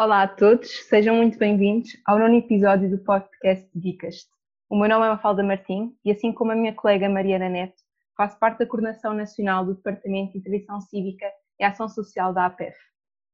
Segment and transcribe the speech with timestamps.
[0.00, 4.28] Olá a todos, sejam muito bem-vindos ao nono episódio do podcast Dicas.
[4.70, 7.82] O meu nome é Mafalda Martim e, assim como a minha colega Mariana Neto,
[8.16, 11.26] faço parte da Coordenação Nacional do Departamento de Intervenção Cívica
[11.58, 12.76] e Ação Social da APEF.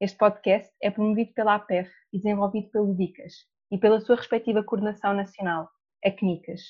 [0.00, 3.34] Este podcast é promovido pela APEF e desenvolvido pelo Dicas
[3.70, 5.68] e pela sua respectiva Coordenação Nacional,
[6.02, 6.62] a CNICAS.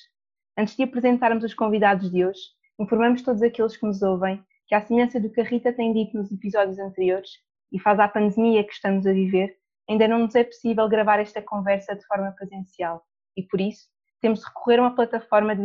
[0.58, 2.40] Antes de apresentarmos os convidados de hoje,
[2.80, 6.16] informamos todos aqueles que nos ouvem que, à semelhança do que a Rita tem dito
[6.16, 7.30] nos episódios anteriores,
[7.70, 9.56] e faz à pandemia que estamos a viver,
[9.88, 13.04] ainda não nos é possível gravar esta conversa de forma presencial
[13.36, 13.86] e, por isso,
[14.20, 15.62] temos de recorrer a uma plataforma de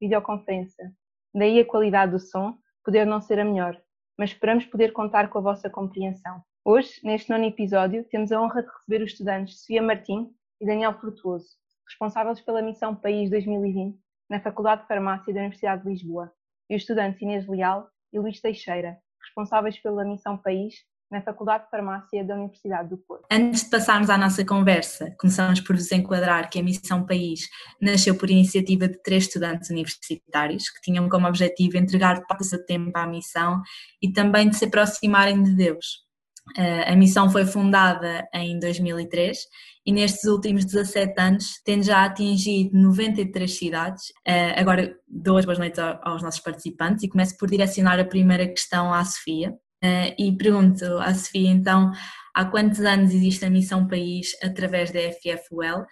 [0.00, 0.92] videoconferência.
[1.34, 3.80] Daí a qualidade do som poder não ser a melhor,
[4.18, 6.42] mas esperamos poder contar com a vossa compreensão.
[6.64, 10.30] Hoje, neste nono episódio, temos a honra de receber os estudantes Sofia Martim
[10.60, 11.48] e Daniel Frutuoso,
[11.86, 16.32] responsáveis pela Missão País 2020 na Faculdade de Farmácia da Universidade de Lisboa,
[16.68, 20.74] e os estudantes Inês Leal e Luís Teixeira, responsáveis pela Missão País
[21.10, 23.26] na Faculdade de Farmácia da Universidade do Porto.
[23.30, 27.48] Antes de passarmos à nossa conversa, começamos por vos enquadrar que a Missão País
[27.80, 32.96] nasceu por iniciativa de três estudantes universitários que tinham como objetivo entregar parte do tempo
[32.96, 33.60] à missão
[34.00, 36.08] e também de se aproximarem de Deus.
[36.56, 39.38] Eh, a missão foi fundada em 2003
[39.86, 44.12] e nestes últimos 17 anos tem já atingido 93 cidades.
[44.26, 48.46] Eh, agora dou as boas noites aos nossos participantes e começo por direcionar a primeira
[48.46, 49.56] questão à Sofia.
[49.82, 51.90] Uh, e pergunto à Sofia então
[52.34, 55.86] há quantos anos existe a Missão País através da FFUL uh,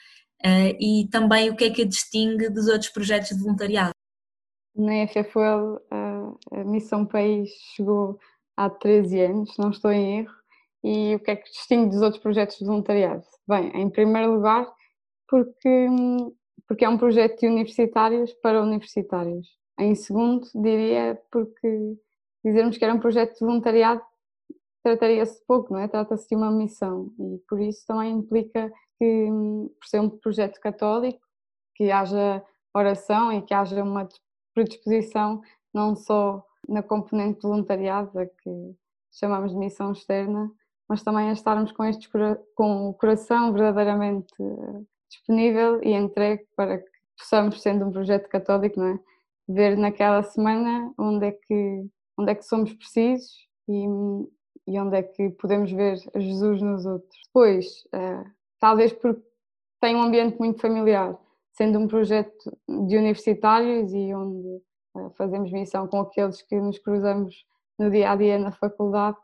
[0.44, 3.92] eh, e também o que é que a distingue dos outros projetos de voluntariado?
[4.76, 8.18] Na FFUL a Missão País chegou
[8.58, 10.34] há 13 anos, não estou em erro,
[10.84, 13.24] e o que é que distingue dos outros projetos de voluntariado?
[13.46, 14.70] Bem, em primeiro lugar,
[15.26, 15.86] porque,
[16.66, 19.48] porque é um projeto de universitários para universitários.
[19.78, 21.96] Em segundo, diria porque
[22.44, 24.02] dizermos que era um projeto de voluntariado
[24.82, 25.88] trataria-se pouco, não é?
[25.88, 29.28] Trata-se de uma missão e por isso também implica que,
[29.78, 31.20] por ser um projeto católico,
[31.74, 32.42] que haja
[32.74, 34.08] oração e que haja uma
[34.54, 35.40] predisposição
[35.72, 38.74] não só na componente de voluntariado, a que
[39.12, 40.50] chamamos de missão externa,
[40.88, 42.10] mas também a estarmos com, estes,
[42.54, 48.80] com o coração verdadeiramente eh, disponível e entregue para que possamos, sendo um projeto católico,
[48.80, 48.98] não é?
[49.48, 51.86] ver naquela semana onde é que
[52.18, 53.84] onde é que somos precisos e,
[54.66, 57.20] e onde é que podemos ver Jesus nos outros.
[57.26, 59.22] Depois, uh, talvez porque
[59.80, 61.16] tem um ambiente muito familiar,
[61.52, 64.60] sendo um projeto de universitários e onde
[64.96, 67.46] uh, fazemos missão com aqueles que nos cruzamos
[67.78, 69.16] no dia a dia na faculdade,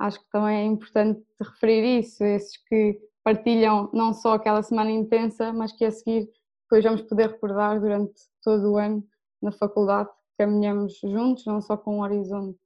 [0.00, 5.52] acho que também é importante referir isso, esses que partilham não só aquela semana intensa,
[5.52, 6.28] mas que a seguir
[6.64, 9.06] depois vamos poder recordar durante todo o ano
[9.40, 12.58] na faculdade caminhamos juntos, não só com um horizonte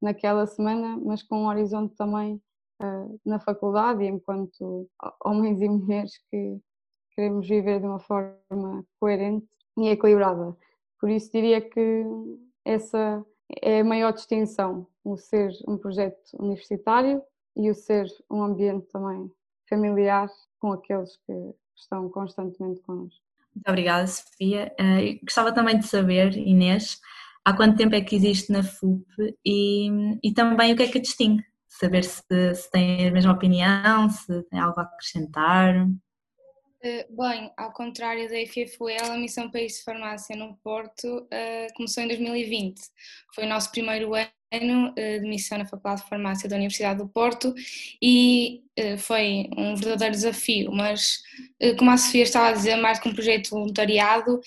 [0.00, 2.40] naquela semana, mas com um horizonte também
[2.82, 4.88] uh, na faculdade enquanto
[5.24, 6.60] homens e mulheres que
[7.12, 9.48] queremos viver de uma forma coerente
[9.78, 10.56] e equilibrada.
[11.00, 12.04] Por isso diria que
[12.64, 13.24] essa
[13.62, 17.22] é a maior distinção, o ser um projeto universitário
[17.56, 19.30] e o ser um ambiente também
[19.68, 23.22] familiar com aqueles que estão constantemente connosco.
[23.54, 24.72] Muito obrigada, Sofia.
[24.80, 26.98] Uh, gostava também de saber, Inês,
[27.44, 29.06] há quanto tempo é que existe na FUP
[29.44, 29.88] e,
[30.22, 31.44] e também o que é que a distingue?
[31.68, 35.86] Saber se, se tem a mesma opinião, se tem algo a acrescentar.
[35.86, 42.02] Uh, bem, ao contrário da FFUL, a Missão País de Farmácia no Porto uh, começou
[42.02, 42.80] em 2020.
[43.34, 44.10] Foi o nosso primeiro
[44.56, 47.54] ano eh, de missão na Faculdade de Farmácia da Universidade do Porto
[48.02, 51.20] e eh, foi um verdadeiro desafio, mas
[51.60, 54.40] eh, como a Sofia estava a dizer, mais que um projeto de voluntariado,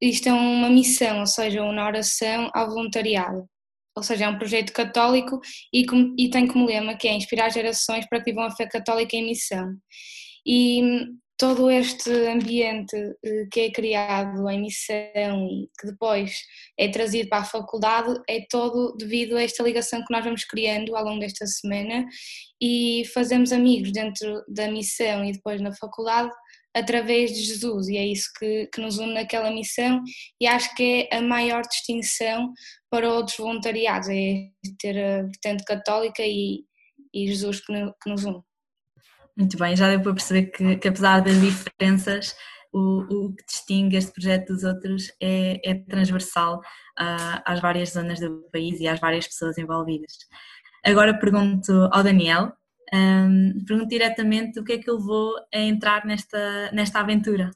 [0.00, 3.48] isto é uma missão, ou seja, uma oração ao voluntariado.
[3.96, 5.40] Ou seja, é um projeto católico
[5.72, 5.86] e,
[6.18, 9.24] e tem como lema que é inspirar gerações para que vivam a fé católica em
[9.24, 9.72] missão.
[10.46, 10.82] E
[11.36, 16.32] todo este ambiente eh, que é criado em missão e que depois
[16.78, 20.96] é trazido para a faculdade é todo devido a esta ligação que nós vamos criando
[20.96, 22.06] ao longo desta semana
[22.60, 26.30] e fazemos amigos dentro da missão e depois na faculdade
[26.74, 30.02] através de Jesus e é isso que, que nos une naquela missão
[30.40, 32.52] e acho que é a maior distinção
[32.90, 36.64] para outros voluntariados, é ter a vertente católica e,
[37.12, 37.72] e Jesus que,
[38.02, 38.42] que nos une.
[39.36, 42.36] Muito bem, já deu para perceber que, que apesar das diferenças,
[42.72, 48.20] o, o, que distingue este projeto dos outros é, é transversal uh, às várias zonas
[48.20, 50.12] do país e às várias pessoas envolvidas.
[50.84, 52.52] Agora pergunto ao Daniel,
[52.92, 57.50] um, pergunto diretamente o que é que levou a entrar nesta, nesta aventura.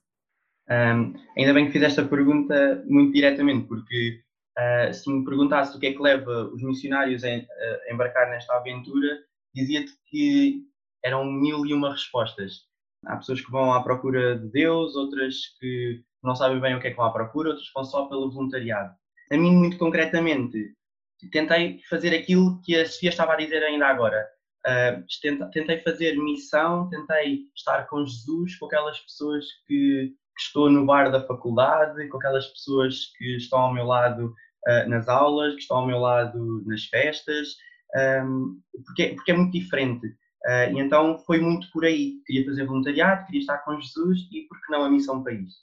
[0.71, 4.21] Um, ainda bem que fiz esta pergunta muito diretamente, porque
[4.59, 8.55] uh, se me perguntasse o que é que leva os missionários a, a embarcar nesta
[8.57, 9.19] aventura,
[9.55, 10.63] dizia-te que
[11.05, 12.67] eram mil e uma respostas.
[13.07, 16.89] Há pessoas que vão à procura de Deus, outras que não sabem bem o que
[16.89, 18.95] é que vão à procura, outras vão só pelo voluntariado.
[19.31, 20.75] A mim, muito concretamente,
[21.31, 24.27] tentei fazer aquilo que a Sofia estava a dizer ainda agora.
[24.67, 30.85] Uh, tentei fazer missão, tentei estar com Jesus, com aquelas pessoas que, que, estou no
[30.85, 34.35] bar da faculdade, com aquelas pessoas que estão ao meu lado
[34.67, 37.57] uh, nas aulas, que estão ao meu lado nas festas,
[38.25, 40.07] um, porque, porque é muito diferente.
[40.49, 42.23] Uh, e então foi muito por aí.
[42.25, 45.57] Queria fazer voluntariado, queria estar com Jesus e, por que não, a missão país.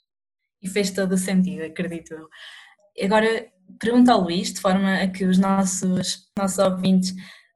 [0.62, 2.28] E fez todo o sentido, acredito eu.
[3.04, 3.48] Agora,
[3.80, 7.12] pergunto ao Luís, de forma a que os nossos, nossos ouvintes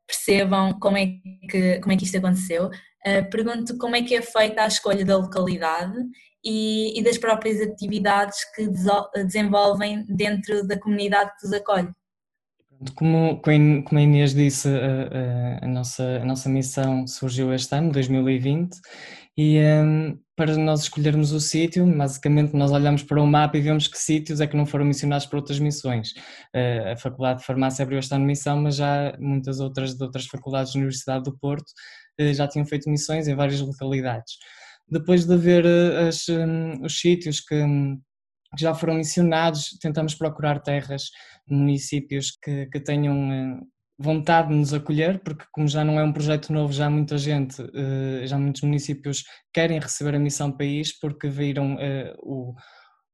[0.08, 1.06] percebam como é
[1.48, 2.66] que, como é que isto aconteceu.
[2.66, 5.96] Uh, pergunto como é que é feita a escolha da localidade
[6.44, 8.68] e, e das próprias atividades que
[9.22, 11.92] desenvolvem dentro da comunidade que os acolhe.
[12.94, 17.92] Como, como a Inês disse, a, a, a, nossa, a nossa missão surgiu este ano,
[17.92, 18.70] 2020,
[19.36, 23.86] e um, para nós escolhermos o sítio, basicamente nós olhamos para o mapa e vemos
[23.86, 26.12] que sítios é que não foram missionados para outras missões.
[26.54, 30.72] Uh, a Faculdade de Farmácia abriu esta missão, mas já muitas outras de outras faculdades
[30.72, 31.70] da Universidade do Porto
[32.20, 34.34] uh, já tinham feito missões em várias localidades.
[34.88, 37.96] Depois de ver uh, as, um, os sítios que, um,
[38.56, 41.10] que já foram missionados, tentamos procurar terras,
[41.52, 43.60] municípios que, que tenham eh,
[43.98, 47.62] vontade de nos acolher, porque como já não é um projeto novo, já muita gente,
[47.74, 52.54] eh, já muitos municípios querem receber a Missão País porque viram eh, o,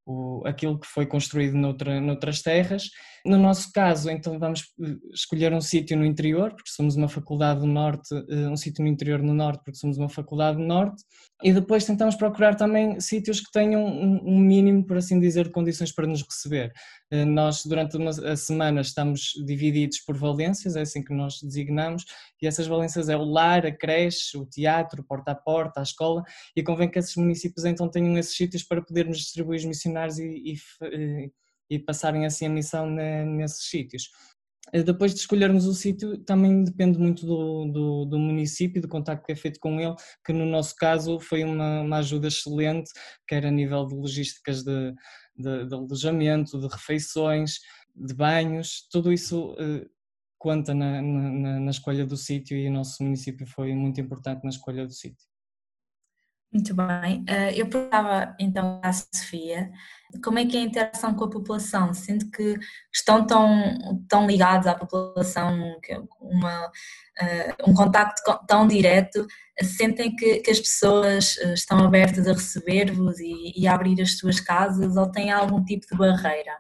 [0.07, 2.85] o, aquilo que foi construído noutra, noutras terras.
[3.27, 4.73] No nosso caso, então vamos
[5.13, 9.21] escolher um sítio no interior, porque somos uma faculdade do norte, um sítio no interior
[9.21, 11.03] no norte, porque somos uma faculdade do norte,
[11.43, 15.93] e depois tentamos procurar também sítios que tenham um mínimo, por assim dizer, de condições
[15.93, 16.73] para nos receber.
[17.11, 22.05] Eh, nós, durante a semana, estamos divididos por valências, é assim que nós designamos,
[22.41, 26.23] e essas valências é o lar, a creche, o teatro, porta a porta, a escola,
[26.55, 30.25] e convém que esses municípios então tenham esses sítios para podermos distribuir os missionários e,
[30.25, 31.31] e, eh,
[31.71, 34.11] e passarem assim a missão nesses sítios.
[34.73, 39.25] Eh, depois de escolhermos o sítio, também depende muito do, do, do, município, do contacto
[39.25, 42.91] que é feito com ele, que no nosso caso foi uma, uma ajuda excelente,
[43.27, 44.93] quer a nível de logísticas de,
[45.37, 47.61] de, de alojamento, de refeições,
[47.95, 49.89] de banhos, tudo isso uh,
[50.39, 54.51] conta na, na, na, escolha do sítio e o nosso município foi muito importante na
[54.51, 55.27] escolha do sítio.
[56.57, 57.21] Muito bem.
[57.29, 59.71] Uh, eu perguntava então à Sofia
[60.25, 62.57] como é que é a interação com a população, sendo que
[62.91, 69.27] estão tão, tão ligados à população, é uma, uh, um contacto tão direto,
[69.63, 74.17] sentem que, que as pessoas eh, estão abertas a receber-vos e, e, a abrir as
[74.17, 76.57] suas casas ou têm algum tipo de barreira?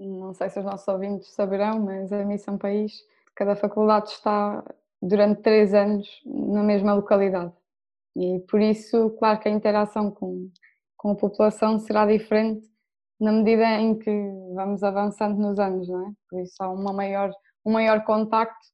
[0.00, 2.92] Não sei se os nossos ouvintes saberão, mas a Missão País,
[3.36, 4.64] cada faculdade está
[5.00, 7.52] durante três anos na mesma localidade.
[8.16, 10.50] E por isso, claro que a interação com,
[10.96, 12.70] com a população será diferente
[13.22, 14.10] na medida em que
[14.54, 16.12] vamos avançando nos anos, não é?
[16.28, 17.32] Por isso há uma maior,
[17.64, 18.66] um maior contacto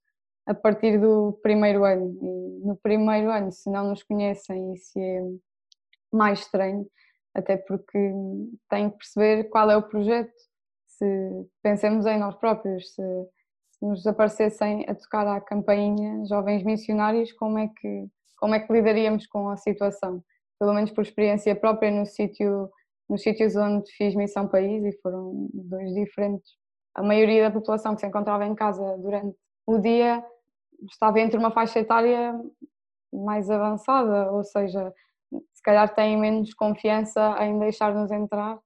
[0.46, 2.19] a partir do primeiro ano.
[2.23, 5.20] E no primeiro ano, se não nos conhecem, isso é
[6.11, 6.87] mais estranho,
[7.35, 7.99] até porque
[8.70, 10.32] têm que perceber qual é o projeto.
[10.87, 11.05] Se
[11.62, 13.02] pensemos em nós próprios, se,
[13.73, 18.73] se nos aparecessem a tocar à campainha jovens missionários, como é que como é que
[18.73, 20.23] lidaríamos com a situação?
[20.59, 22.71] pelo menos por experiência própria no sítio,
[23.09, 26.52] nos sítios onde fiz missão país e foram dois diferentes.
[26.95, 30.25] A maioria da população que se encontrava em casa durante o dia
[30.90, 32.35] estava entre uma faixa etária
[33.12, 34.92] mais avançada, ou seja,
[35.52, 38.59] se calhar têm menos confiança em deixar-nos entrar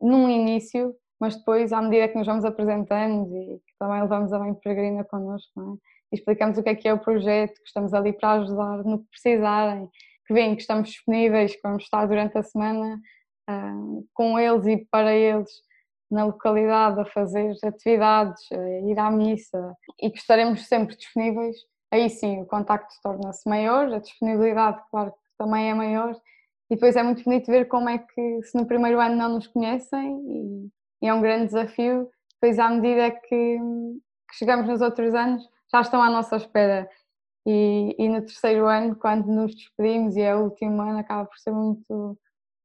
[0.00, 4.38] num início, mas depois, à medida que nos vamos apresentando e que também levamos a
[4.38, 5.90] mãe peregrina connosco, é?
[6.12, 9.00] E explicamos o que é que é o projeto, que estamos ali para ajudar no
[9.00, 9.88] que precisarem,
[10.26, 13.00] que veem que estamos disponíveis, que vamos estar durante a semana
[13.48, 15.50] uh, com eles e para eles
[16.10, 21.56] na localidade a fazer atividades, a ir à missa e que estaremos sempre disponíveis,
[21.90, 26.14] aí sim o contacto torna-se maior, a disponibilidade, claro também é maior,
[26.70, 29.46] e depois é muito bonito ver como é que, se no primeiro ano não nos
[29.46, 30.70] conhecem,
[31.02, 35.80] e é um grande desafio, depois à medida que, que chegamos nos outros anos, já
[35.80, 36.88] estão à nossa espera
[37.46, 41.38] e, e, no terceiro ano, quando nos despedimos, e é o último ano, acaba por
[41.38, 42.18] ser muito,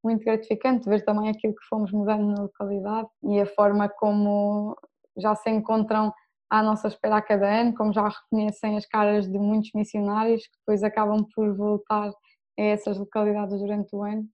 [0.03, 4.77] muito gratificante ver também aquilo que fomos mudando na localidade e a forma como
[5.17, 6.13] já se encontram
[6.49, 10.57] à nossa espera a cada ano, como já reconhecem as caras de muitos missionários que
[10.59, 14.27] depois acabam por voltar a essas localidades durante o ano.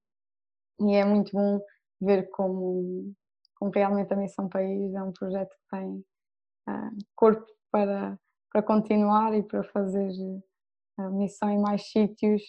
[0.79, 1.61] E é muito bom
[2.01, 3.13] ver como,
[3.55, 6.03] como realmente a Missão País é um projeto que tem
[6.67, 8.19] uh, corpo para
[8.51, 10.11] para continuar e para fazer
[10.97, 12.41] a missão em mais sítios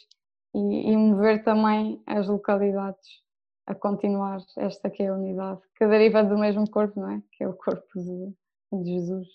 [0.55, 3.23] e, e mover também as localidades
[3.67, 7.23] a continuar esta que é a unidade, que deriva do mesmo corpo, não é?
[7.33, 8.35] Que é o corpo de,
[8.73, 9.29] de Jesus.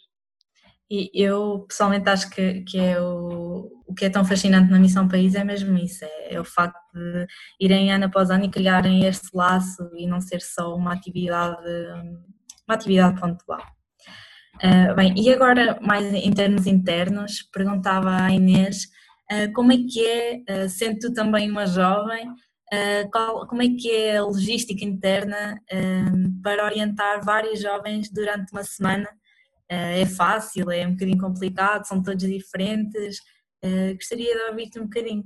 [0.90, 5.08] E eu pessoalmente acho que, que é o, o que é tão fascinante na Missão
[5.08, 7.28] País é mesmo isso, é, é, o facto de
[7.60, 11.68] irem ano após ano e criarem este laço e não ser só uma atividade,
[12.66, 13.62] uma atividade pontual.
[14.64, 18.86] Uh, bem, e agora mais em termos internos, perguntava à Inês
[19.32, 22.28] uh, como é que é, uh, sendo tu também uma jovem,
[23.14, 25.58] qual, como é que é a logística interna
[26.44, 29.08] para orientar vários jovens durante uma semana
[29.70, 33.22] é fácil, é um bocadinho complicado, são todos diferentes.
[33.96, 35.24] Gostaria de ouvir-te um bocadinho.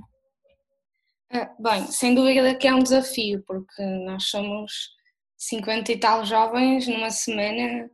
[1.60, 4.92] Bem, sem dúvida que é um desafio, porque nós somos
[5.36, 7.90] 50 e tal jovens numa semana,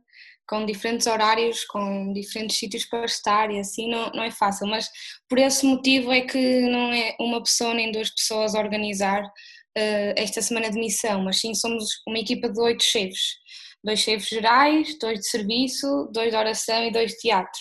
[0.48, 4.88] com diferentes horários, com diferentes sítios para estar e assim não, não é fácil, mas
[5.28, 10.12] por esse motivo é que não é uma pessoa nem duas pessoas a organizar uh,
[10.16, 13.38] esta semana de missão, mas sim somos uma equipa de oito chefes
[13.84, 17.60] dois chefes gerais, dois de serviço, dois de oração e dois de teatro.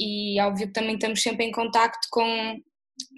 [0.00, 2.56] E óbvio que também estamos sempre em contacto com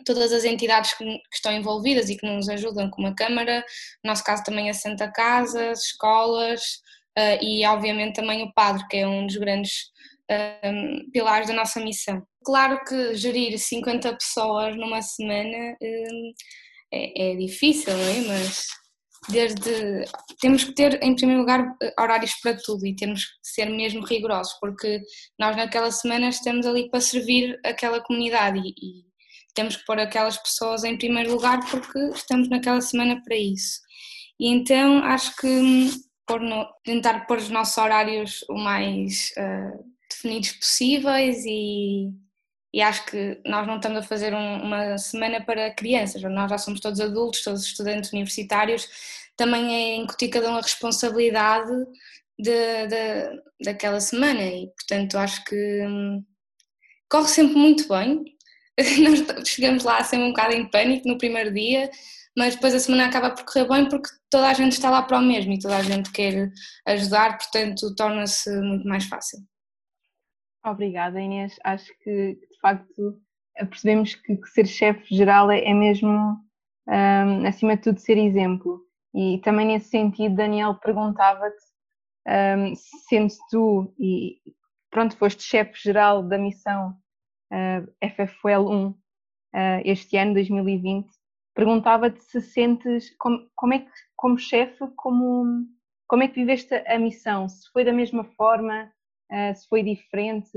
[0.04, 3.64] todas as entidades que, estão envolvidas e que nos ajudam, como a Câmara,
[4.02, 6.61] no nosso caso também a Santa Casa, as escolas
[7.19, 9.91] uh, e obviamente também o Padre, que é um dos grandes
[10.31, 12.23] uh, pilares da nossa missão.
[12.45, 16.35] Claro que gerir 50 pessoas numa semana uh,
[16.93, 18.21] é, é, difícil, não é?
[18.29, 18.67] Mas
[19.29, 20.05] desde
[20.41, 24.55] temos que ter em primeiro lugar horários para tudo e temos que ser mesmo rigorosos
[24.61, 25.03] porque
[25.39, 29.05] nós naquela semana estamos ali para servir aquela comunidade e, e
[29.55, 33.81] temos que pôr aquelas pessoas em primeiro lugar porque estamos naquela semana para isso
[34.41, 35.91] e então acho que hum,
[36.29, 42.13] pôr no, tentar pôr os nossos horários o mais uh, definidos possíveis e
[42.73, 46.59] e acho que nós não estamos a fazer um, uma semana para crianças, nós já
[46.59, 48.89] somos todos adultos, todos estudantes universitários,
[49.37, 51.73] também é incutir cada um a responsabilidade
[52.39, 55.57] de, de, daquela semana e portanto acho que
[55.87, 56.25] hum,
[57.09, 58.23] corre sempre muito bem,
[59.03, 61.91] nós chegamos lá sempre um bocado em pânico no primeiro dia,
[62.38, 65.18] mas depois a semana acaba por correr bem porque toda a gente está lá para
[65.18, 66.52] o mesmo e toda a gente quer
[66.87, 69.40] ajudar, portanto torna-se muito mais fácil.
[70.64, 71.57] Obrigada, Inês.
[71.64, 73.21] Acho que, de facto,
[73.68, 76.37] percebemos que, que ser chefe geral é, é mesmo,
[76.87, 78.83] um, acima de tudo, ser exemplo.
[79.12, 81.64] E também nesse sentido, Daniel perguntava-te,
[82.28, 82.75] um,
[83.09, 84.40] sendo tu, e
[84.90, 86.97] pronto, foste chefe geral da missão
[87.52, 88.97] uh, FFL 1 uh,
[89.85, 91.09] este ano, 2020,
[91.59, 95.67] perguntava-te se sentes, como, como é que, como chefe, como,
[96.07, 97.49] como é que viveste a missão?
[97.49, 98.88] Se foi da mesma forma,
[99.33, 100.57] uh, se foi diferente.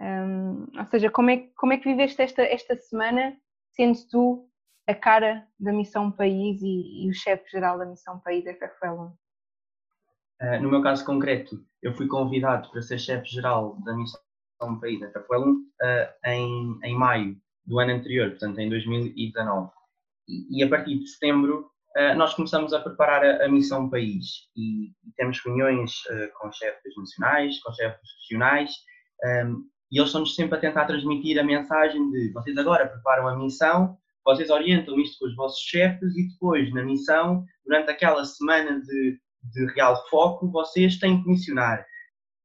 [0.00, 3.36] Um, ou seja, como é, como é que viveste esta, esta semana,
[3.72, 4.48] sendo tu
[4.88, 9.10] a cara da Missão País e, e o chefe-geral da Missão País FFL1?
[9.10, 9.16] Uh,
[10.40, 15.52] ah, no meu caso concreto, eu fui convidado para ser chefe-geral da Missão País FFL1
[15.52, 17.36] uh, ah, em, em maio
[17.66, 19.70] do ano anterior, portanto em 2019.
[20.28, 24.88] E, a partir de setembro uh, nós começamos a preparar a, a Missão País e,
[24.88, 25.92] e temos reuniões
[26.38, 28.72] com chefes nacionais, com chefes regionais
[29.24, 33.36] um, e eles estão-nos sempre a tentar transmitir a mensagem de vocês agora preparam a
[33.36, 38.80] missão vocês orientam isto com os vossos chefes e depois, na missão, durante aquela semana
[38.80, 41.84] de, de real foco, vocês têm que missionar.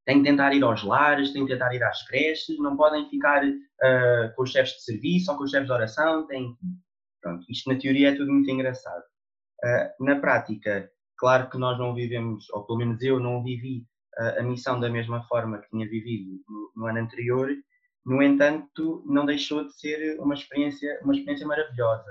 [0.06, 3.46] Têm que tentar ir aos lares, têm que tentar ir às creches, não podem ficar
[3.46, 6.26] uh, com os chefes de serviço ou com os chefes de oração.
[6.28, 6.66] Têm que...
[7.22, 9.04] Pronto, isto na teoria é tudo muito engraçado.
[9.64, 13.86] Uh, na prática, claro que nós não vivemos, ou pelo menos eu não vivi
[14.20, 17.50] uh, a missão da mesma forma que tinha vivido no, no ano anterior,
[18.06, 22.10] no entanto, não deixou de ser uma experiência, uma experiência maravilhosa.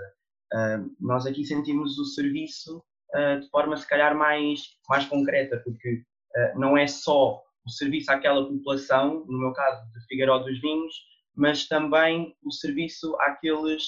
[0.52, 2.82] Uh, nós aqui sentimos o serviço
[3.14, 6.02] uh, de forma, se calhar, mais, mais concreta, porque
[6.54, 10.94] não é só o serviço àquela população, no meu caso de Figueiró dos Vinhos,
[11.34, 13.82] mas também o serviço àqueles,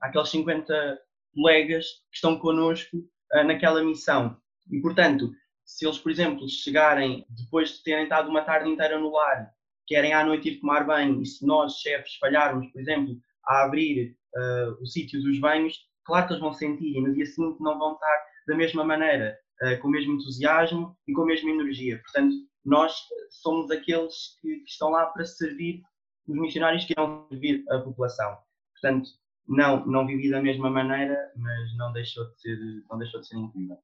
[0.00, 0.98] àqueles 50
[1.34, 2.96] colegas que estão connosco
[3.44, 4.36] naquela missão.
[4.70, 5.30] E, portanto,
[5.64, 9.50] se eles, por exemplo, chegarem depois de terem estado uma tarde inteira no lar
[9.86, 13.16] querem à noite ir tomar banho, e se nós, chefes, falharmos, por exemplo,
[13.46, 17.24] a abrir uh, o sítio dos banhos, claro que eles vão sentir e no dia
[17.24, 21.26] seguinte não vão estar da mesma maneira, uh, com o mesmo entusiasmo e com a
[21.26, 22.00] mesma energia.
[22.02, 22.94] Portanto, nós
[23.30, 25.80] somos aqueles que, que estão lá para servir
[26.26, 28.36] os missionários que irão servir a população.
[28.80, 29.08] Portanto,
[29.48, 32.58] não, não vivi da mesma maneira, mas não deixou de ser,
[32.90, 33.78] não deixou de ser incrível.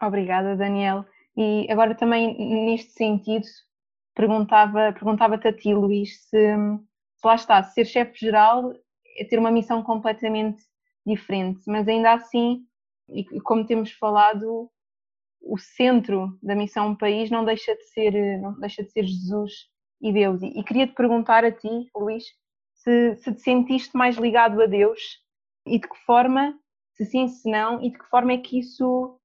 [0.00, 1.04] Obrigada, Daniel.
[1.36, 3.46] E agora também neste sentido,
[4.14, 6.56] perguntava, perguntava-te a ti, Luís, se,
[7.16, 8.72] se lá está, ser chefe-geral
[9.16, 10.62] é ter uma missão completamente
[11.06, 12.64] diferente, mas ainda assim,
[13.08, 14.70] e como temos falado,
[15.42, 19.68] o centro da missão país não deixa de ser, não deixa de ser Jesus
[20.00, 20.42] e Deus.
[20.42, 22.24] E, e queria te perguntar a ti, Luís,
[22.84, 25.00] se, se te sentiste mais ligado a Deus
[25.66, 26.56] e de que forma,
[26.92, 29.18] se sim, se não, e de que forma é que isso,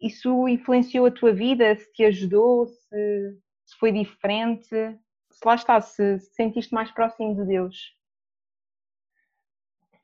[0.00, 5.80] isso influenciou a tua vida, se te ajudou, se, se foi diferente, se lá está,
[5.80, 7.96] se, se sentiste mais próximo de Deus.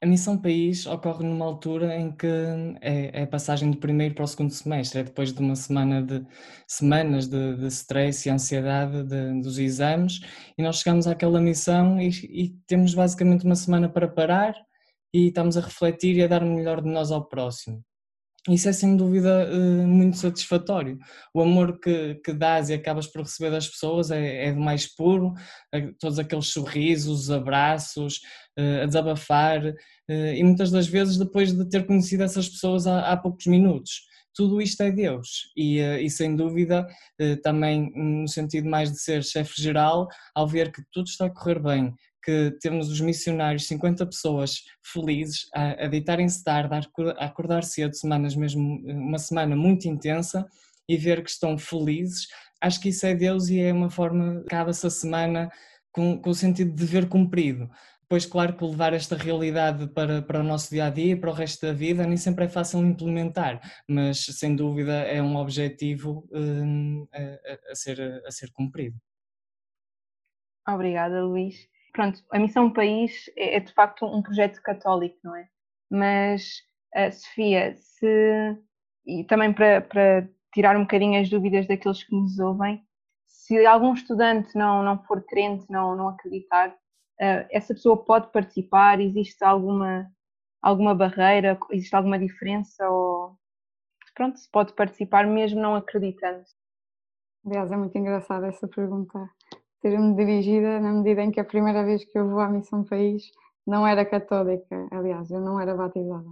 [0.03, 2.27] A missão país ocorre numa altura em que
[2.81, 6.03] é, é, a passagem do primeiro para o segundo semestre, é depois de uma semana
[6.03, 6.27] de
[6.67, 10.21] semanas de, de stress e ansiedade de, dos exames,
[10.59, 14.57] e nós chegamos àquela missão e, e, temos basicamente uma semana para parar
[15.15, 17.81] e estamos a refletir e a dar o melhor de nós ao próximo.
[18.49, 20.99] Isso é sem dúvida eh, muito satisfatório.
[21.33, 24.93] O amor que, que dás e acabas por receber das pessoas é, é de mais
[24.93, 25.33] puro,
[26.01, 28.21] todos aqueles sorrisos, abraços,
[28.59, 29.65] eh, a desabafar,
[30.09, 34.03] eh, e muitas das vezes depois de ter conhecido essas pessoas há, há poucos minutos.
[34.35, 36.87] Tudo isto é Deus, e, e sem dúvida
[37.43, 41.61] também no sentido mais de ser chefe geral, ao ver que tudo está a correr
[41.61, 47.97] bem, que temos os missionários, 50 pessoas felizes, a, a deitarem-se tarde, a acordar cedo,
[47.97, 50.47] semanas mesmo, uma semana muito intensa,
[50.89, 52.27] e ver que estão felizes,
[52.61, 55.51] acho que isso é Deus e é uma forma, acaba essa semana
[55.91, 57.71] com, com o sentido de dever cumprido.
[58.03, 61.35] Depois, claro que levar esta realidade para, para o nosso dia a dia para o
[61.35, 67.07] resto da vida nem sempre é fácil implementar, mas sem dúvida é um objetivo hum,
[67.11, 68.97] a, a, ser, a ser cumprido.
[70.69, 75.49] Obrigada, Luís pronto, a Missão País é, é, de facto um projeto católico, não é?
[75.91, 76.63] Mas,
[76.97, 78.57] uh, Sofia, se,
[79.07, 82.83] e também para, para tirar um bocadinho as dúvidas daqueles que nos ouvem,
[83.27, 89.01] se algum estudante não, não for crente, não, não acreditar, uh, essa pessoa pode participar?
[89.01, 90.11] Existe alguma,
[90.63, 91.59] alguma barreira?
[91.71, 92.89] Existe alguma diferença?
[92.89, 93.37] Ou
[94.15, 96.45] pronto, se pode participar mesmo não acreditando?
[97.45, 99.29] Aliás, é muito engraçada essa pergunta
[99.83, 103.25] ter-me dirigida na medida em que a primeira vez que eu vou à Missão País
[103.67, 106.31] não era católica, aliás, eu não era batizada.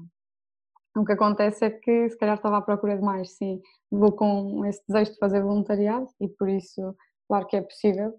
[0.96, 3.60] O que acontece é que se calhar estava à procura de mais, sim,
[3.90, 6.96] vou com esse desejo de fazer voluntariado e por isso,
[7.28, 8.14] claro que é possível.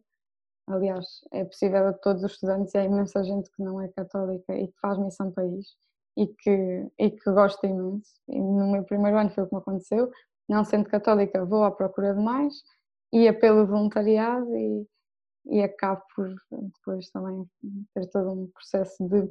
[0.67, 4.55] Aliás, é possível a todos os estudantes e há imensa gente que não é católica
[4.55, 5.67] e que faz Missão País
[6.17, 8.13] e que, e que gosta imenso.
[8.29, 10.11] E no meu primeiro ano foi o que me aconteceu.
[10.47, 12.53] Não sendo católica, vou à procura de mais,
[13.13, 14.87] ia pelo voluntariado e,
[15.45, 17.45] e acabo por depois também
[17.93, 19.21] ter todo um processo de,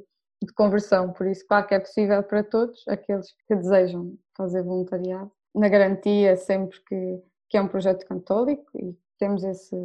[0.43, 1.11] de conversão.
[1.13, 6.37] Por isso, claro que é possível para todos, aqueles que desejam fazer voluntariado, na garantia
[6.37, 9.75] sempre que, que é um projeto católico e temos esse,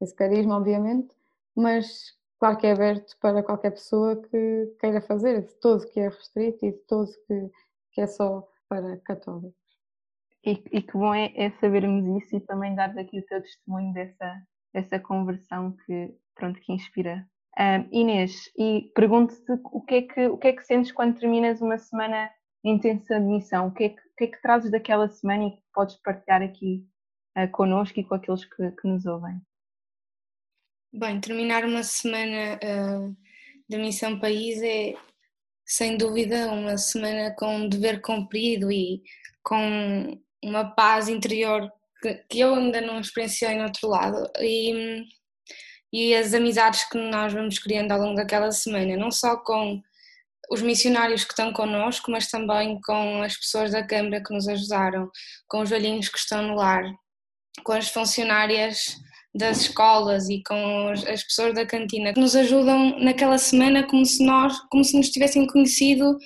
[0.00, 1.14] esse carisma, obviamente,
[1.54, 6.08] mas claro que é aberto para qualquer pessoa que queira fazer, de todo que é
[6.08, 7.50] restrito e de todo que,
[7.92, 9.54] que é só para católicos.
[10.44, 13.92] E, e que bom é, é sabermos isso e também dar aqui o teu testemunho
[13.92, 14.42] dessa,
[14.74, 17.26] essa conversão que, pronto, que inspira.
[17.90, 21.78] Inês, e pergunto-te o que, é que, o que é que sentes quando terminas uma
[21.78, 22.30] semana
[22.62, 23.68] intensa de missão?
[23.68, 26.86] O que é que, que, é que trazes daquela semana e que podes partilhar aqui
[27.38, 29.40] uh, connosco e com aqueles que, que nos ouvem?
[30.92, 33.16] Bem, terminar uma semana uh,
[33.78, 34.94] Missão País é,
[35.64, 39.02] sem dúvida, uma semana com um dever cumprido e
[39.42, 41.70] com uma paz interior
[42.02, 45.04] que, que eu ainda não experienciei em outro lado e,
[45.92, 49.80] e as amizades que nós vamos criando ao longo daquela semana, não só com
[50.50, 55.10] os missionários que estão connosco, mas também com as pessoas da Câmara que nos ajudaram,
[55.48, 56.84] com os velhinhos que estão no lar,
[57.64, 58.96] com as funcionárias
[59.34, 64.24] das escolas e com as pessoas da cantina que nos ajudam naquela semana como se
[64.24, 66.16] nós, como se nos tivessem conhecido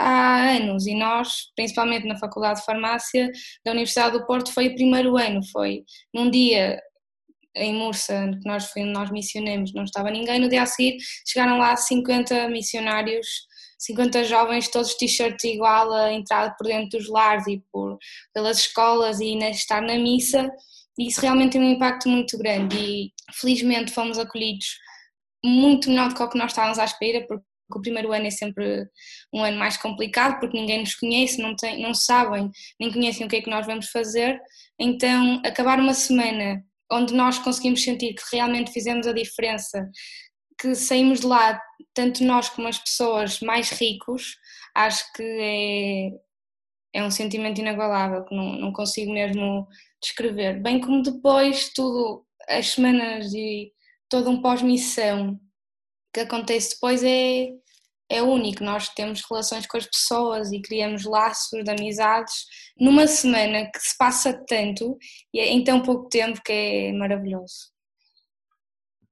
[0.00, 3.30] há anos e nós, principalmente na Faculdade de Farmácia
[3.64, 5.84] da Universidade do Porto, foi o primeiro ano, foi
[6.14, 6.80] num dia
[7.54, 11.58] em Mursa, que nós, foi, nós missionamos, não estava ninguém, no dia a seguir chegaram
[11.58, 13.26] lá 50 missionários
[13.80, 17.98] 50 jovens, todos t-shirts igual, a entrar por dentro dos lares e por,
[18.34, 20.50] pelas escolas e estar na missa,
[20.98, 24.66] e isso realmente tem um impacto muito grande e felizmente fomos acolhidos
[25.42, 27.44] muito melhor do que o que nós estávamos à espera, porque
[27.78, 28.86] o primeiro ano é sempre
[29.32, 33.28] um ano mais complicado, porque ninguém nos conhece, não, tem, não sabem, nem conhecem o
[33.28, 34.40] que é que nós vamos fazer,
[34.78, 39.88] então acabar uma semana onde nós conseguimos sentir que realmente fizemos a diferença,
[40.60, 41.60] que saímos de lá,
[41.94, 44.36] tanto nós como as pessoas, mais ricos,
[44.74, 49.66] acho que é, é um sentimento inagualável, que não, não consigo mesmo
[50.02, 50.60] descrever.
[50.60, 53.72] Bem como depois tudo, as semanas e
[54.08, 55.38] todo um pós-missão
[56.12, 57.48] que acontece depois é,
[58.10, 58.64] é único.
[58.64, 62.44] Nós temos relações com as pessoas e criamos laços de amizades
[62.78, 64.98] numa semana que se passa tanto
[65.32, 67.70] e é em tão pouco tempo que é maravilhoso.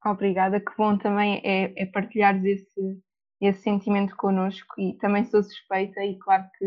[0.05, 3.01] Obrigada, que bom também é, é partilhares esse,
[3.41, 6.67] esse sentimento connosco e também sou suspeita e claro que,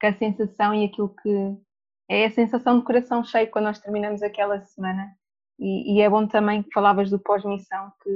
[0.00, 1.56] que a sensação e aquilo que
[2.08, 5.12] é a sensação de coração cheio quando nós terminamos aquela semana
[5.58, 8.10] e, e é bom também que falavas do pós-missão que,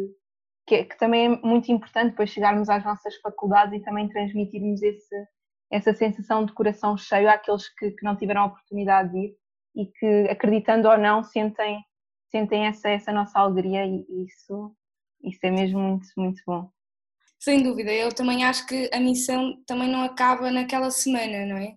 [0.67, 5.27] que, que, também é muito importante depois chegarmos às nossas faculdades e também transmitirmos esse,
[5.71, 9.37] essa sensação de coração cheio àqueles que, que não tiveram a oportunidade de ir
[9.75, 11.83] e que acreditando ou não sentem
[12.31, 14.75] sentem essa essa nossa alegria e isso
[15.23, 16.71] isso é mesmo muito muito bom
[17.43, 21.75] sem dúvida, eu também acho que a missão também não acaba naquela semana, não é?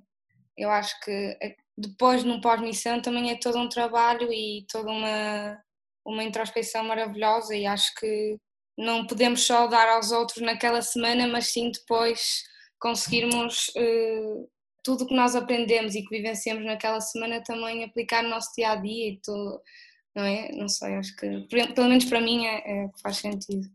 [0.56, 5.60] Eu acho que eh, depois, no pós-missão, também é todo um trabalho e toda uma,
[6.06, 8.38] uma introspecção maravilhosa e acho que
[8.78, 12.44] não podemos só dar aos outros naquela semana, mas sim depois
[12.80, 14.50] conseguirmos uh,
[14.84, 18.72] tudo o que nós aprendemos e que vivenciamos naquela semana também aplicar no nosso dia
[18.72, 19.60] a dia e tudo,
[20.16, 20.52] não é?
[20.52, 23.68] Não sei, acho que pelo menos para mim é, é faz sentido.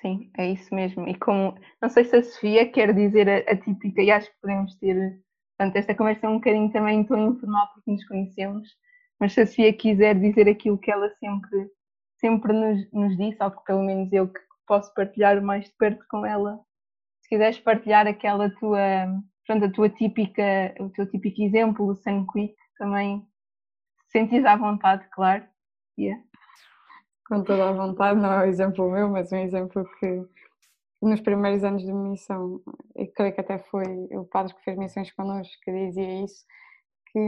[0.00, 1.08] Sim, é isso mesmo.
[1.08, 4.40] E como, não sei se a Sofia quer dizer a, a típica, e acho que
[4.40, 5.20] podemos ter,
[5.56, 8.68] portanto, esta conversa é um bocadinho também tão informal porque nos conhecemos,
[9.18, 11.68] mas se a Sofia quiser dizer aquilo que ela sempre,
[12.18, 16.24] sempre nos, nos disse, ou pelo menos eu que posso partilhar mais de perto com
[16.26, 16.58] ela,
[17.22, 18.80] se quiseres partilhar aquela tua,
[19.46, 23.26] pronto, a tua típica, o teu típico exemplo, o Sun Quick, também
[24.10, 25.44] sentis à vontade, claro.
[25.98, 26.26] Yeah
[27.28, 30.24] com toda a vontade, não é um exemplo meu, mas um exemplo que
[31.02, 32.60] nos primeiros anos de missão,
[32.96, 36.44] e creio que até foi o padre que fez missões connosco que dizia isso,
[37.12, 37.18] que,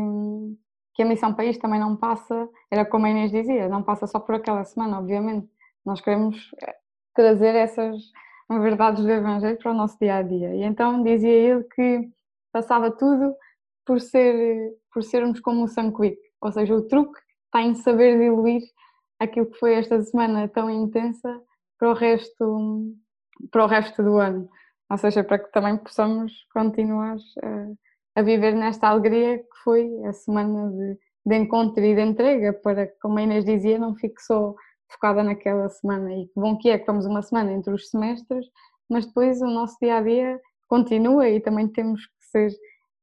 [0.99, 4.19] que a missão país também não passa, era como a Inês dizia, não passa só
[4.19, 5.49] por aquela semana, obviamente.
[5.87, 6.75] Nós queremos eh,
[7.15, 7.97] trazer essas
[8.51, 10.57] verdades do Evangelho para o nosso dia a dia.
[10.57, 12.11] E então dizia ele que
[12.51, 13.33] passava tudo
[13.87, 18.63] por, ser, por sermos como o Sanquick, ou seja, o truque está em saber diluir
[19.21, 21.41] aquilo que foi esta semana tão intensa
[21.79, 22.93] para o resto,
[23.53, 24.51] para o resto do ano.
[24.91, 27.69] Ou seja, para que também possamos continuar a,
[28.19, 32.89] a viver nesta alegria que foi a semana de, de encontro e de entrega, para
[33.01, 34.55] como a Inês dizia, não fique só
[34.91, 36.13] focada naquela semana.
[36.13, 38.45] E que bom que é que vamos uma semana entre os semestres,
[38.91, 42.51] mas depois o nosso dia a dia continua e também temos que ser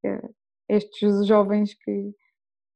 [0.03, 0.29] eh,
[0.67, 2.13] estes jovens que,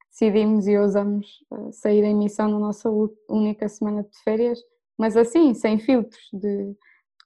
[0.10, 2.89] decidimos e ousamos eh, sair em missão na nossa
[3.30, 4.60] única semana de férias,
[4.97, 6.73] mas assim, sem filtros, de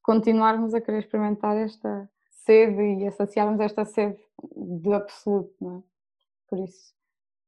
[0.03, 2.09] continuarmos a querer experimentar esta
[2.45, 4.19] sede e associarmos esta sede
[4.55, 5.83] do absoluto, não é?
[6.47, 6.93] Por isso,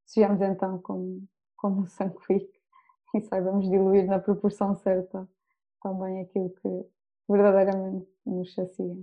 [0.04, 2.48] sejamos então como, como Sanquic
[3.14, 5.28] e saibamos diluir na proporção certa
[5.82, 6.86] também aquilo que
[7.28, 8.96] verdadeiramente nos sacia.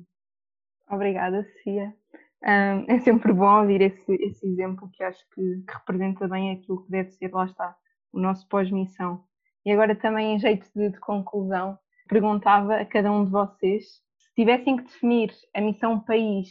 [0.90, 1.96] Obrigada, Sofia
[2.44, 6.92] é sempre bom ouvir esse, esse exemplo que acho que, que, representa bem aquilo que
[6.92, 7.76] deve ser, lá está,
[8.12, 9.24] o nosso pós-missão.
[9.66, 11.78] E agora também em jeito de, de, conclusão,
[12.10, 14.02] perguntava a cada um de vocês,
[14.34, 16.50] se tivessem que definir a missão país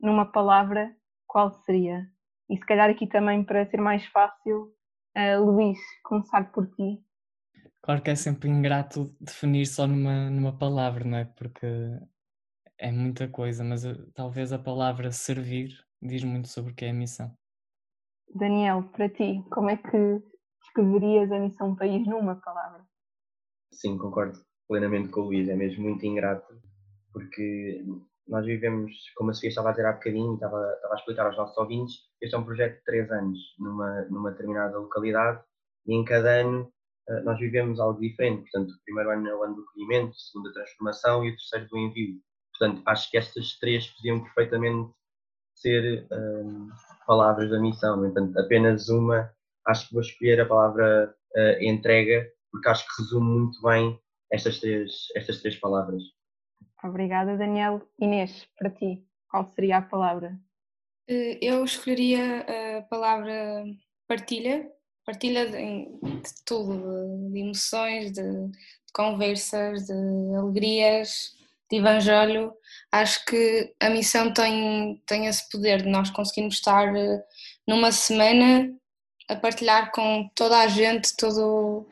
[0.00, 0.92] numa palavra,
[1.28, 2.04] qual seria?
[2.48, 4.74] E se calhar aqui também para ser mais fácil,
[5.16, 7.00] uh, Luís, começar por ti.
[7.82, 11.24] Claro que é sempre ingrato definir só numa, numa palavra, não é?
[11.24, 11.66] Porque
[12.76, 15.70] é muita coisa, mas eh, talvez a palavra servir
[16.02, 17.32] diz muito sobre o que é a missão.
[18.34, 20.22] Daniel, para ti, como é que
[20.62, 22.84] descreverias a missão país numa palavra?
[23.72, 26.60] Sim, concordo plenamente com o Luís, é mesmo muito ingrato,
[27.12, 27.84] porque
[28.28, 31.36] nós vivemos, como a Sofia estava a dizer há bocadinho, estava, estava a explicar aos
[31.36, 35.42] nossos ouvintes, este é um projeto de três anos numa, numa determinada localidade
[35.86, 36.72] e em cada ano
[37.08, 38.42] eh, nós vivemos algo diferente.
[38.42, 41.36] Portanto, o primeiro ano é o ano do acolhimento, o segundo a transformação e o
[41.36, 42.20] terceiro do envio.
[42.56, 44.92] Portanto, acho que estas três podiam perfeitamente
[45.54, 46.68] ser um,
[47.06, 47.96] palavras da missão.
[47.96, 49.30] No entanto, apenas uma,
[49.66, 53.98] acho que vou escolher a palavra uh, entrega, porque acho que resume muito bem
[54.32, 56.02] estas três, estas três palavras.
[56.82, 57.82] Obrigada, Daniel.
[57.98, 60.38] Inês, para ti, qual seria a palavra?
[61.08, 62.46] Eh, eu escolheria
[62.78, 63.64] a palavra
[64.06, 64.70] partilha,
[65.04, 65.88] partilha de,
[66.44, 71.32] tudo, de emoções, de, de conversas, de alegrias,
[71.70, 72.52] de Evangelho,
[72.90, 77.22] acho que a missão tem, tem esse poder de nós conseguirmos estar eh,
[77.66, 78.74] numa semana
[79.28, 81.88] a partilhar com toda a gente todo,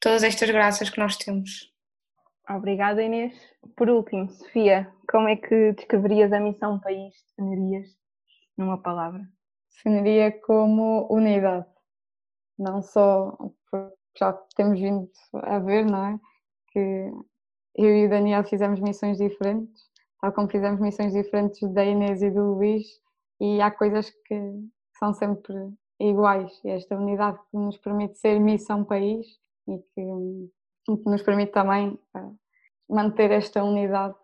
[0.00, 1.73] todas estas graças que nós temos.
[2.48, 3.34] Obrigada, Inês.
[3.76, 7.14] Por último, Sofia, como é que descreverias a missão país?
[7.28, 7.88] Definirias
[8.56, 9.22] numa palavra?
[9.72, 11.66] Definiria como unidade.
[12.58, 13.36] Não só,
[14.18, 16.20] já temos vindo a ver, não é?
[16.68, 17.10] Que
[17.76, 19.82] eu e o Daniel fizemos missões diferentes,
[20.20, 22.86] tal como fizemos missões diferentes da Inês e do Luís,
[23.40, 24.38] e há coisas que
[24.98, 25.54] são sempre
[25.98, 26.52] iguais.
[26.64, 29.26] E esta unidade que nos permite ser missão país
[29.66, 30.50] e que,
[30.84, 32.38] que nos permite também uh,
[32.88, 34.14] manter esta unidade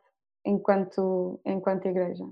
[0.44, 2.24] enquanto, enquanto igreja.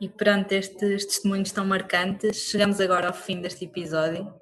[0.00, 4.32] E perante estes testemunhos tão marcantes, chegamos agora ao fim deste episódio.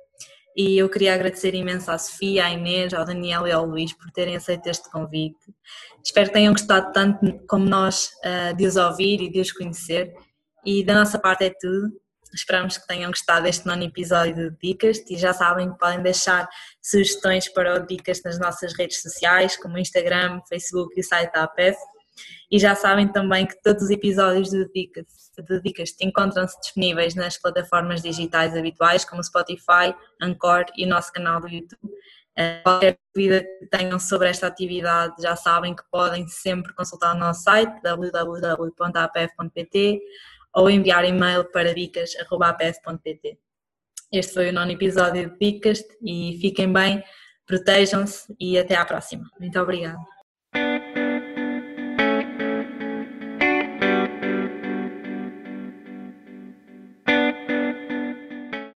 [0.56, 4.10] E eu queria agradecer imenso à Sofia, à Inês, ao Daniel e ao Luís por
[4.10, 5.38] terem aceito este convite.
[6.04, 10.14] Espero que tenham gostado tanto como nós uh, de os ouvir e de os conhecer.
[10.64, 11.92] E da nossa parte é tudo.
[12.32, 16.48] Esperamos que tenham gostado deste nono episódio de Dicas e já sabem que podem deixar
[16.80, 21.76] sugestões para o Dicas nas nossas redes sociais, como Instagram, Facebook e site da APEF.
[22.50, 25.06] E já sabem também que todos os episódios de Dicas,
[25.38, 31.40] de Dicas encontram-se disponíveis nas plataformas digitais habituais, como Spotify, Anchor e o nosso canal
[31.40, 31.90] do YouTube.
[32.36, 37.18] Eh, qualquer dúvida que tenham sobre esta atividade, já sabem que podem sempre consultar o
[37.18, 38.30] nosso site www.apf.pt
[40.54, 43.38] ou enviar e-mail para dicas.apf.pt.
[44.12, 47.02] Este foi o nono episódio de Dicas e fiquem bem,
[47.46, 49.24] protejam-se e até à próxima.
[49.38, 50.19] Muito obrigada.